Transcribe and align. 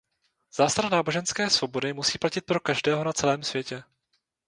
Zásada 0.55 0.89
náboženské 0.89 1.49
svobody 1.49 1.93
musí 1.93 2.17
platit 2.17 2.41
pro 2.41 2.59
každého 2.59 3.03
na 3.03 3.13
celém 3.13 3.43
světě. 3.43 3.83